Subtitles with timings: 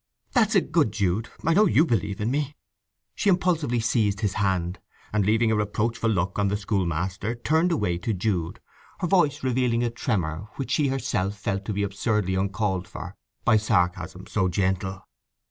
[0.33, 2.55] "That's a good Jude—I know you believe in me!"
[3.13, 4.79] She impulsively seized his hand,
[5.13, 8.59] and leaving a reproachful look on the schoolmaster turned away to Jude,
[9.01, 13.57] her voice revealing a tremor which she herself felt to be absurdly uncalled for by
[13.57, 15.05] sarcasm so gentle.